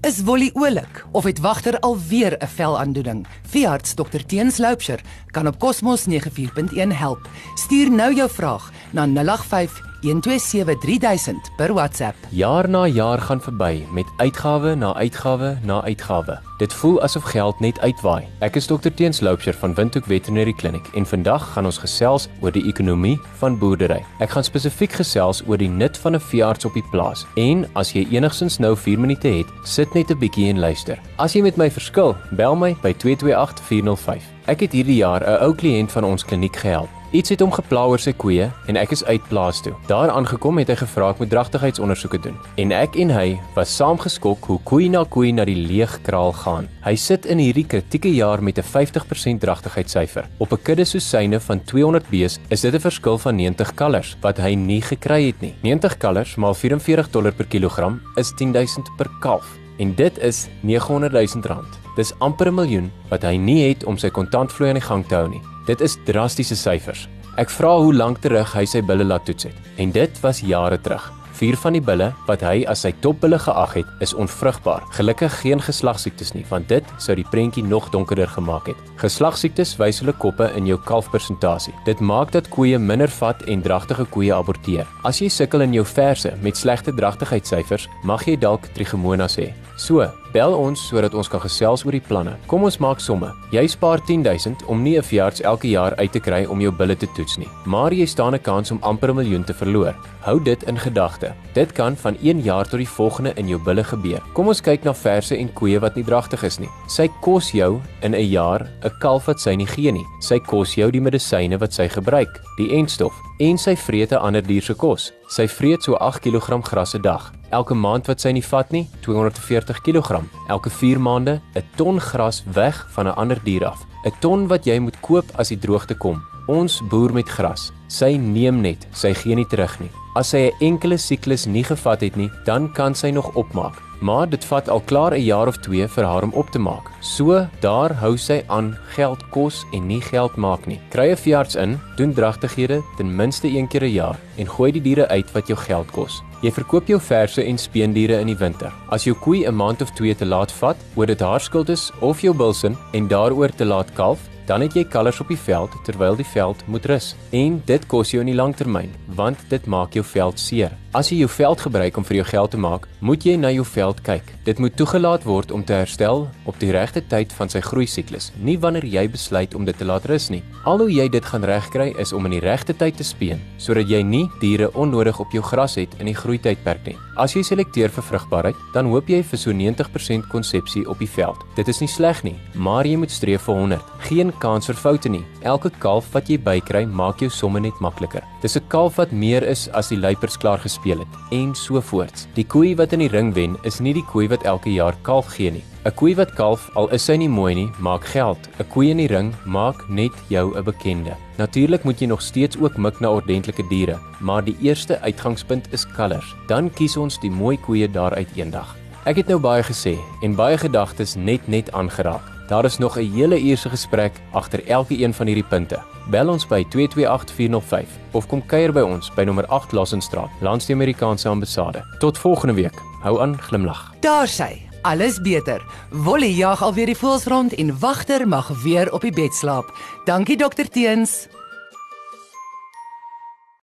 [0.00, 3.26] Is Wolly oulik of het wagter alweer 'n velaandoening?
[3.48, 7.28] Veearts Dr Teens Loupsher kan op Cosmos 94.1 help.
[7.54, 12.16] Stuur nou jou vraag na 085 1273000 per WhatsApp.
[12.28, 16.38] Jaar na jaar gaan verby met uitgawe na uitgawe na uitgawe.
[16.58, 18.26] Dit voel asof geld net uitwaai.
[18.44, 22.52] Ek is Dr Teens Loupsher van Windhoek Veterinary Clinic en vandag gaan ons gesels oor
[22.52, 24.02] die ekonomie van boerdery.
[24.20, 27.26] Ek gaan spesifiek gesels oor die nut van 'n veearts op die plaas.
[27.36, 30.98] En as jy enigsins nou 4 minute het, sit net 'n bietjie en luister.
[31.16, 34.22] As jy met my verskil, bel my by 228405.
[34.46, 36.99] Ek het hierdie jaar 'n ou kliënt van ons kliniek gehelp.
[37.10, 39.72] Iets het hom gepla oor sy koeie en ek is uit plaas toe.
[39.88, 42.36] Daar aangekom het hy gevra ek moet dragtigheidsondersoeke doen.
[42.62, 46.68] En ek en hy was saamgeskok hoe koei na koei na die leegkraal gaan.
[46.84, 50.28] Hy sit in hierdie kritieke jaar met 'n 50% dragtigheidssyfer.
[50.38, 54.38] Op 'n kudde sosyne van 200 bees is dit 'n verskil van 90 kalvers wat
[54.38, 55.54] hy nie gekry het nie.
[55.62, 61.12] 90 kalvers maal 44 dollar per kilogram is 10000 per kalf en dit is 900
[61.12, 61.78] 000 rand.
[61.96, 65.14] Dis amper 'n miljoen wat hy nie het om sy kontantvloei aan die gang te
[65.14, 65.42] hou nie.
[65.70, 67.04] Dit is drastiese syfers.
[67.38, 69.58] Ek vra hoe lank terug hy sy bulle laat toets het.
[69.78, 71.04] En dit was jare terug.
[71.38, 74.82] Vier van die bulle wat hy as sy topbulle geag het, is onvrugbaar.
[74.96, 78.82] Gelukkig geen geslagsiektes nie, want dit sou die prentjie nog donkerder gemaak het.
[79.00, 81.76] Geslagsiektes wys hulle koppe in jou kalfpersentasie.
[81.86, 84.90] Dit maak dat koeie minder vat en dragtige koeie aborteer.
[85.06, 89.52] As jy sukkel in jou verse met slegte dragtigheidssyfers, mag jy dalk trichomonas hê.
[89.80, 90.02] So,
[90.32, 92.36] bel ons sodat ons kan gesels oor die planne.
[92.46, 93.32] Kom ons maak somme.
[93.52, 96.96] Jy spaar 10000 om nie 'n veearts elke jaar uit te kry om jou bulle
[96.96, 99.94] te toets nie, maar jy staan 'n kans om amper 'n miljoen te verloor.
[100.20, 101.34] Hou dit in gedagte.
[101.54, 104.22] Dit kan van 1 jaar tot die volgende in jou bulle gebeur.
[104.32, 106.68] Kom ons kyk na verse en koeie wat nie dragtig is nie.
[106.88, 110.06] Sy kos jou in 'n jaar 'n kalf wat sy nie gee nie.
[110.20, 114.42] Sy kos jou die medisyne wat sy gebruik, die enstof en sy vreet 'n ander
[114.42, 115.12] dier se kos.
[115.28, 117.32] Sy vreet so 8 kg gras 'n dag.
[117.50, 120.22] Elke maand wat sy nie vat nie, 240 kg.
[120.48, 123.86] Elke 4 maande 'n ton gras weg van 'n ander dier af.
[124.04, 126.22] 'n Ton wat jy moet koop as die droogte kom.
[126.46, 127.72] Ons boer met gras.
[127.86, 129.90] Sy neem net, sy gee nie terug nie.
[130.16, 133.78] As sy 'n enkele siklus nie gevat het nie, dan kan sy nog opmaak.
[134.00, 136.90] Maar dit vat al klaar 'n jaar of 2 vir haar om op te maak.
[137.00, 140.80] So, daar hou sy aan geld kos en nie geld maak nie.
[140.90, 144.82] Kry 'n veearts in, doen dragtighede ten minste een keer 'n jaar en gooi die
[144.82, 146.22] diere uit wat jou geld kos.
[146.42, 148.72] Jy verkoop jou verse en speendiere in die winter.
[148.88, 151.92] As jou koei 'n maand of 2 te laat vat, oor dit haar skuld is
[152.00, 154.18] of jou bilsin en daaroor te laat kalf,
[154.50, 157.12] dan het jy kalvers op die veld terwyl die veld moet rus.
[157.30, 160.74] En dit kos jou in die langtermyn, want dit maak jou veld seer.
[160.90, 163.62] As jy jou veld gebruik om vir jou geld te maak, moet jy na jou
[163.62, 164.32] veld kyk.
[164.42, 168.32] Dit moet toegelaat word om te herstel op die regte tyd van sy groei siklus,
[168.42, 170.40] nie wanneer jy besluit om dit te laat rus nie.
[170.66, 173.86] Al hoe jy dit gaan regkry is om in die regte tyd te speen, sodat
[173.86, 176.96] jy nie diere onnodig op jou gras het in die groeitydperk nie.
[177.20, 181.38] As jy selekteer vir vrugbaarheid, dan hoop jy vir so 90% konsepsie op die veld.
[181.54, 183.94] Dit is nie sleg nie, maar jy moet streef vir 100.
[184.08, 185.22] Geen kans vir foute nie.
[185.46, 188.26] Elke kalf wat jy bykry, maak jou somme net makliker.
[188.42, 192.26] Dis 'n kalf wat meer is as die luipers klaar gespeel het en so voorts.
[192.34, 195.26] Die koei wat in die ring wen, is nie die koei wat elke jaar kalf
[195.36, 195.64] gee nie.
[195.84, 198.38] 'n Koei wat kalf, al is sy nie mooi nie, maak geld.
[198.58, 201.16] 'n Koei in die ring maak net jou 'n bekende.
[201.38, 205.86] Natuurlik moet jy nog steeds ook mik na ordentlike diere, maar die eerste uitgangspunt is
[205.86, 206.34] kalvers.
[206.48, 208.76] Dan kies ons die mooi koeie daaruit eendag.
[209.04, 212.22] Ek het nou baie gesê en baie gedagtes net net aangeraak.
[212.48, 215.78] Daar is nog 'n hele uur se gesprek agter elke een van hierdie punte.
[216.10, 217.88] Bel ons by 228405
[218.18, 221.84] of kom kuier by ons by nommer 8 Lassenstraat, langs die Amerikaanse ambassade.
[222.02, 222.74] Tot volgende week.
[223.04, 223.92] Hou aan glimlag.
[224.02, 224.66] Daar sy.
[224.82, 225.62] Alles beter.
[225.90, 229.70] Wolly jag alweer die voels rond en wagter mag weer op die bed slaap.
[230.04, 231.28] Dankie dokter Teens.